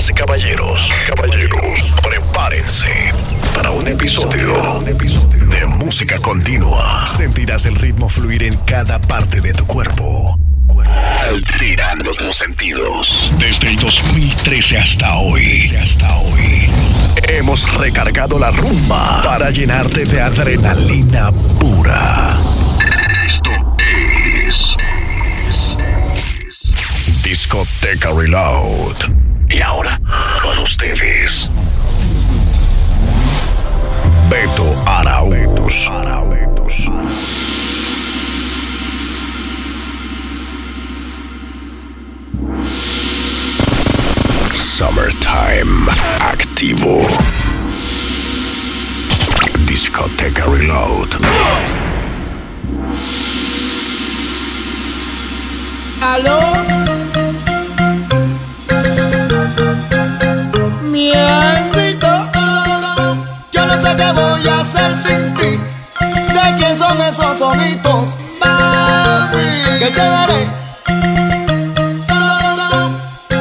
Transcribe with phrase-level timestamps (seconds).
[0.00, 3.12] Damas y caballeros, caballeros, prepárense
[3.54, 7.06] para un episodio de música continua.
[7.06, 10.38] Sentirás el ritmo fluir en cada parte de tu cuerpo.
[11.28, 13.30] Alterando tus sentidos.
[13.38, 15.76] Desde el 2013 hasta hoy.
[15.76, 16.70] Hasta hoy.
[17.28, 22.38] Hemos recargado la rumba para llenarte de adrenalina pura.
[23.26, 23.50] Esto
[24.46, 24.76] es
[27.22, 29.19] Discoteca Reload.
[29.50, 30.00] Y ahora,
[30.42, 31.50] con ustedes.
[34.28, 35.90] Beto Arauz.
[44.54, 47.06] Summertime activo.
[49.66, 51.08] Discoteca Reload.
[56.00, 57.09] Aló.
[61.00, 62.08] bien rico.
[63.52, 65.58] Yo no sé qué voy a hacer sin ti.
[66.00, 68.04] ¿De quién son esos sonitos,
[68.40, 69.46] mami?
[69.78, 70.40] Que chévere.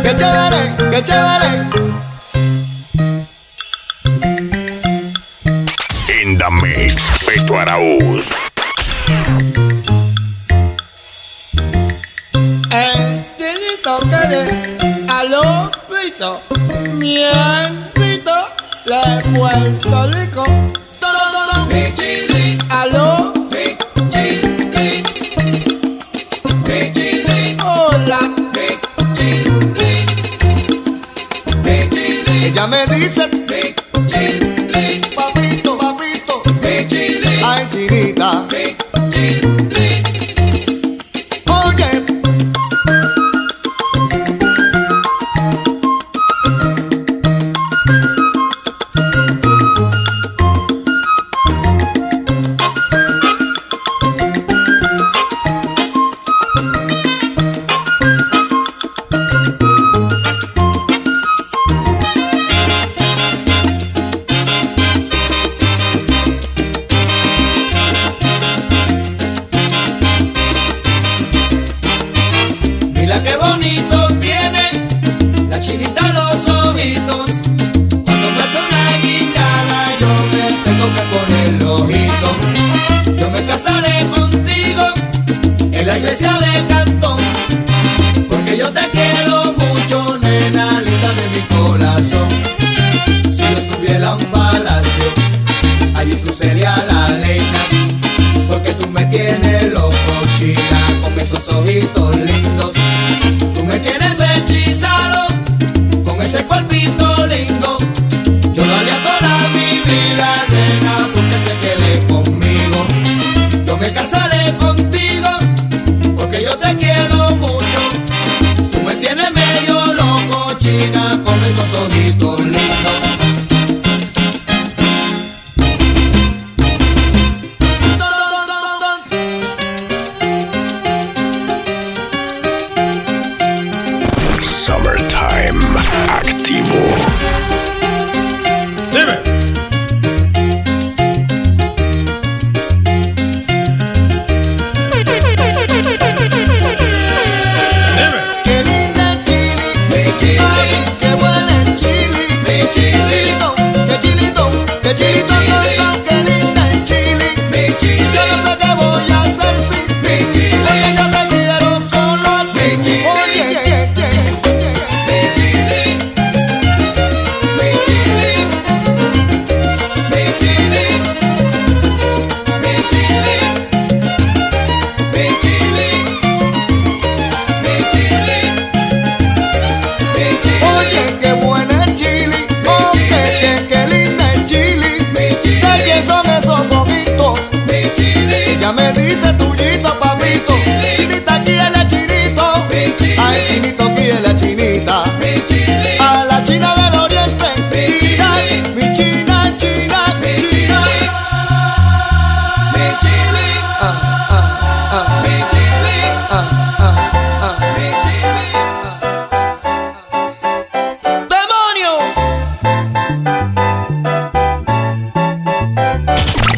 [0.04, 1.50] Que chévere, que chévere.
[6.22, 8.36] En the mix, Beto Araúz.
[12.72, 14.42] Hey, dilito, ¿qué le?
[15.12, 15.79] ¿Aló?
[16.94, 18.32] Miencito,
[18.86, 20.44] le Puerto Rico.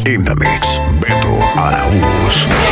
[0.04, 0.66] In the Mix,
[0.98, 2.71] Beto Araúz.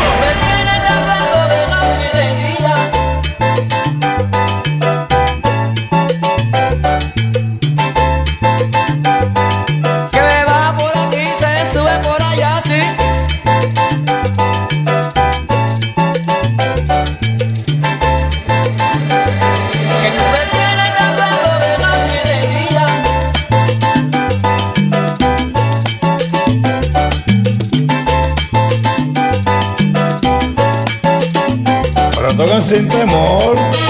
[32.71, 33.90] Sin temor.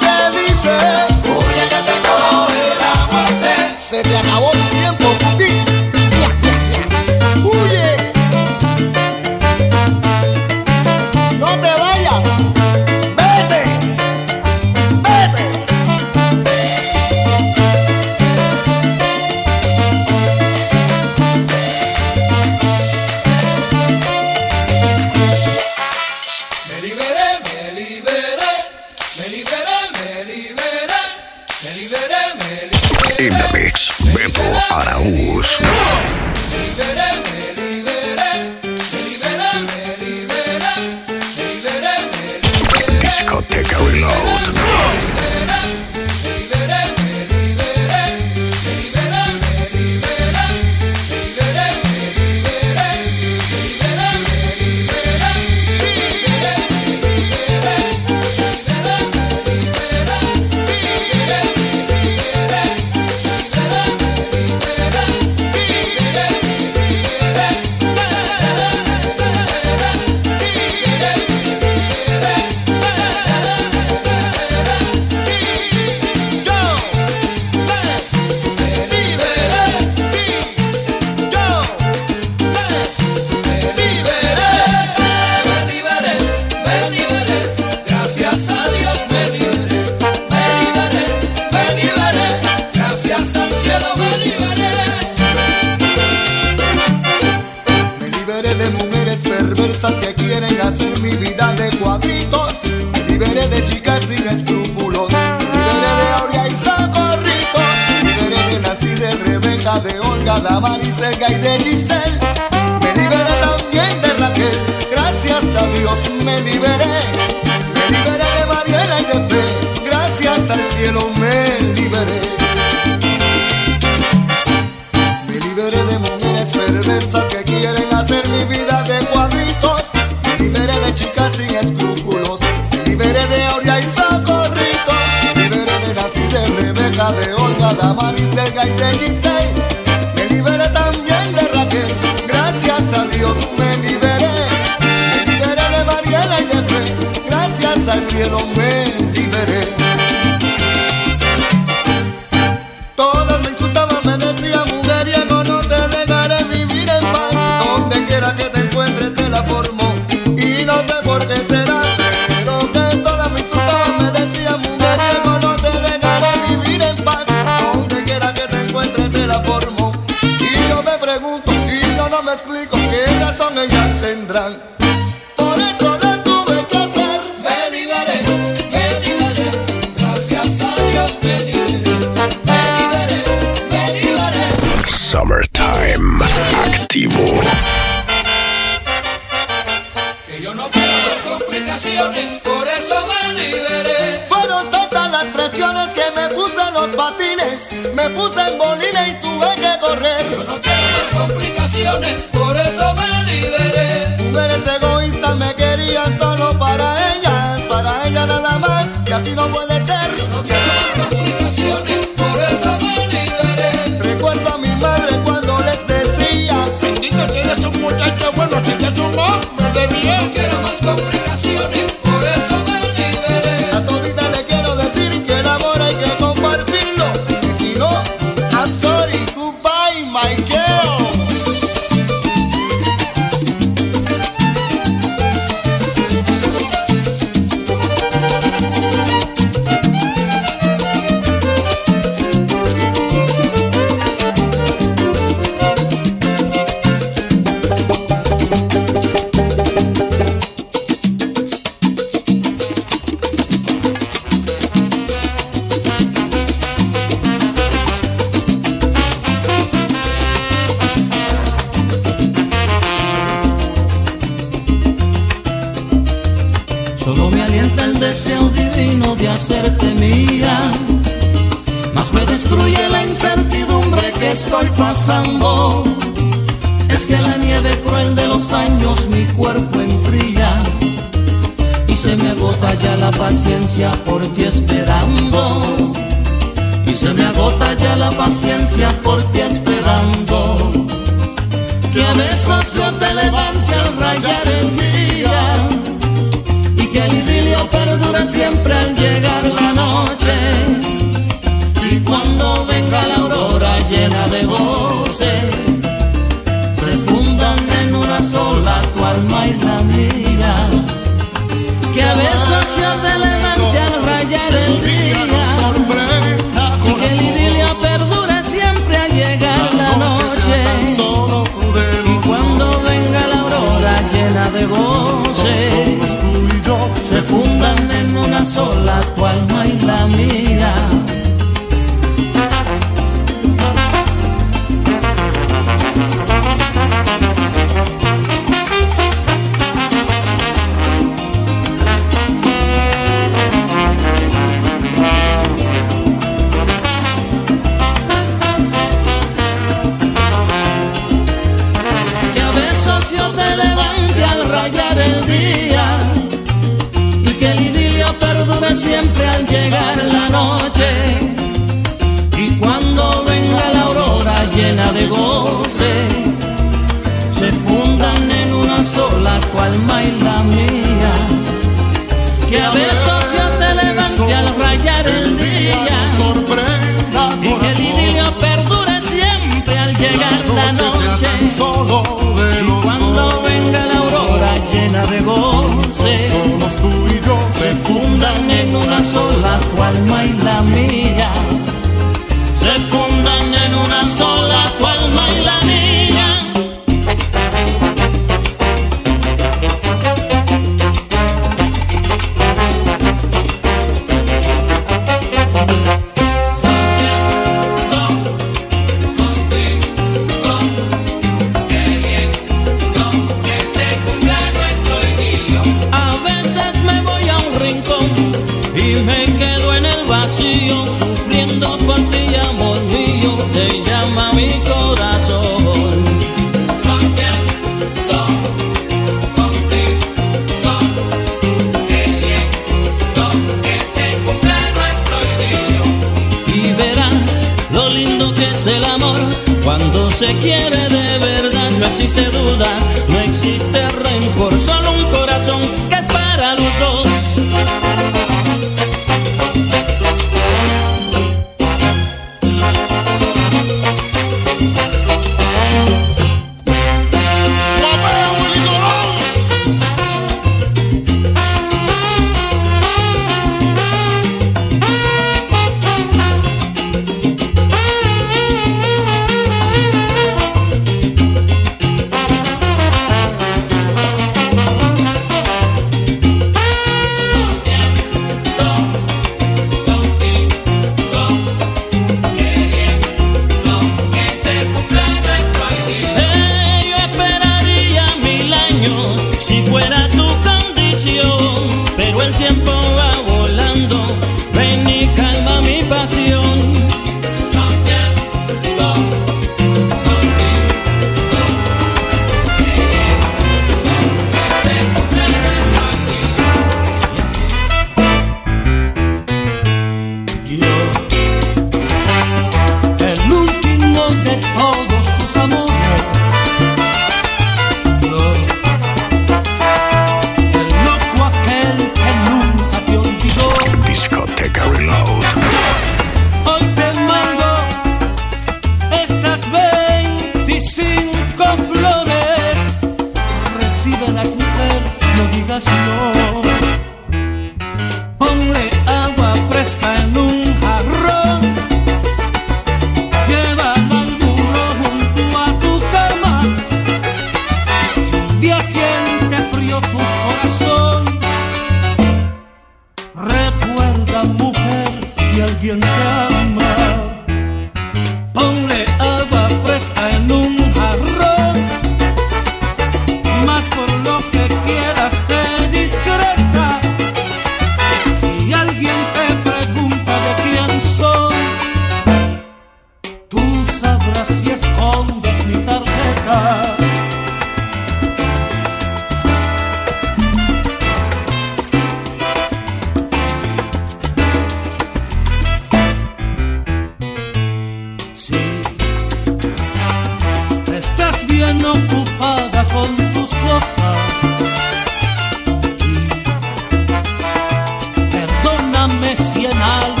[599.15, 600.00] Perdóname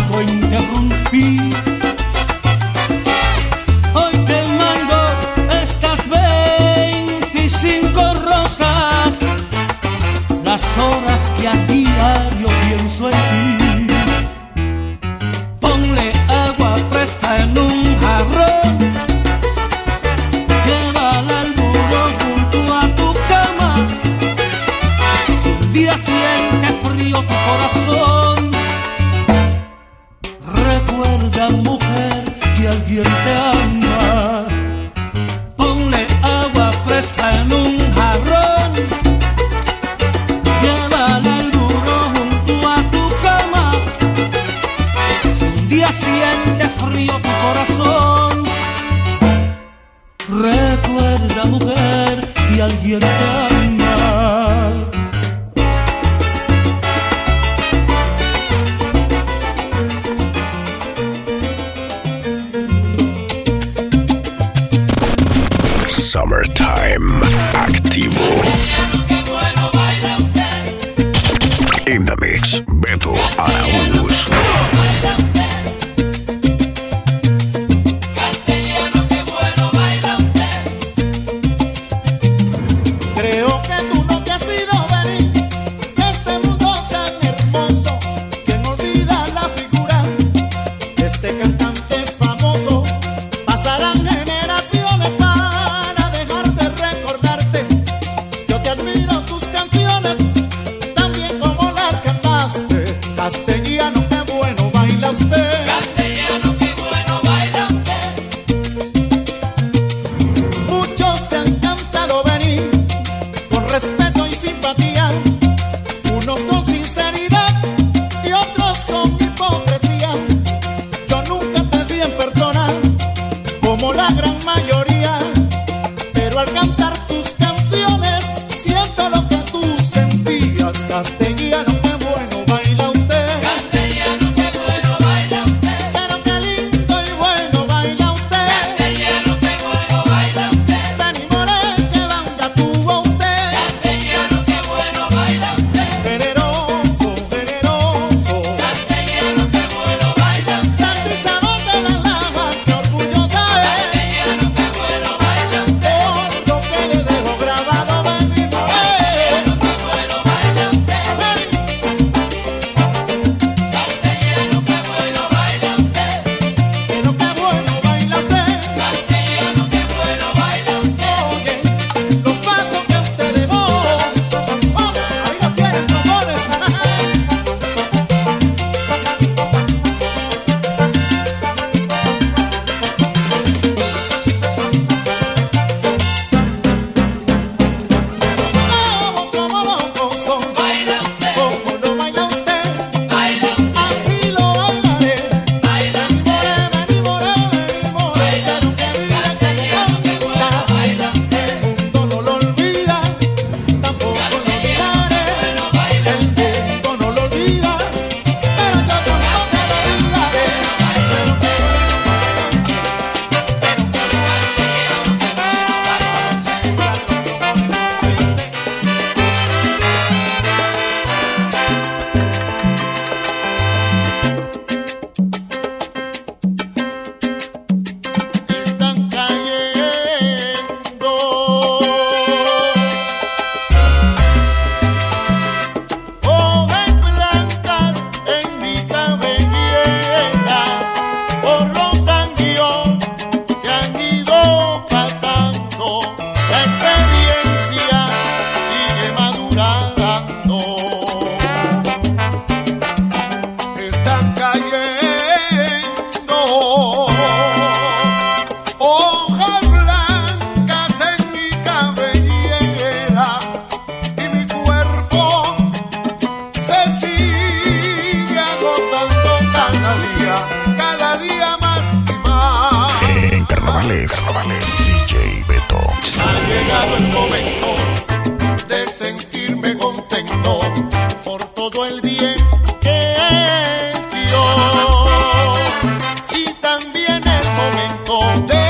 [288.11, 288.60] todo.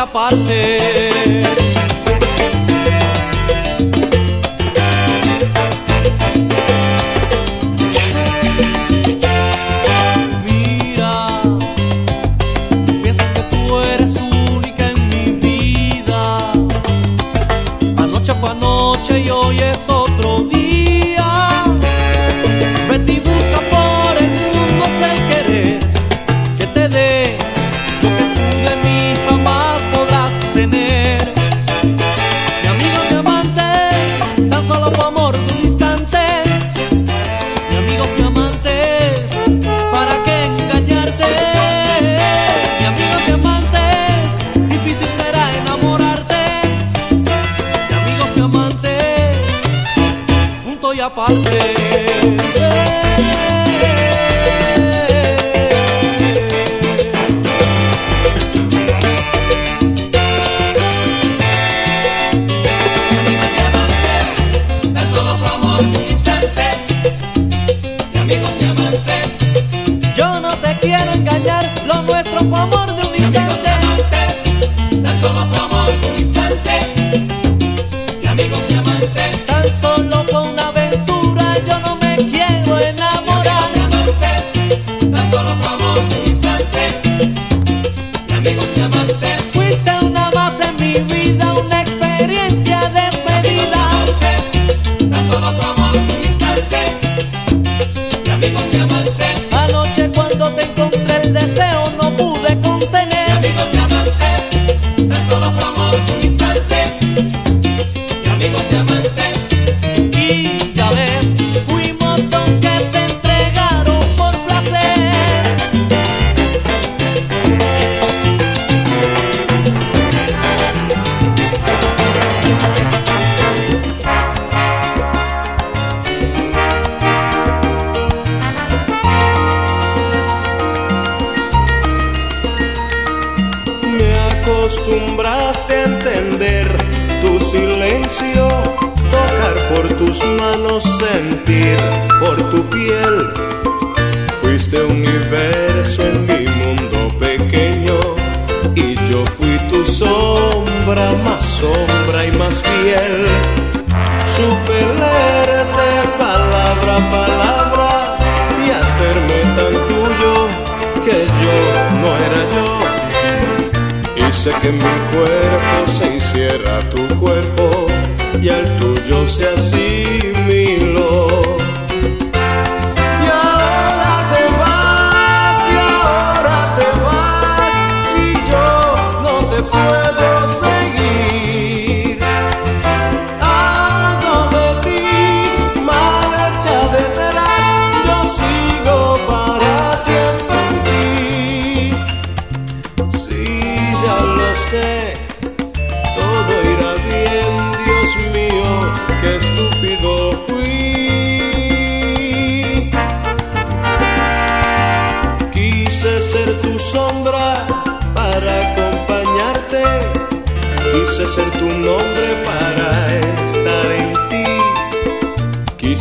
[0.00, 1.69] Aparte.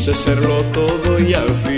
[0.10, 1.68] Quise serlo todo y al fin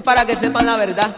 [0.00, 1.14] es para que sepan la verdad.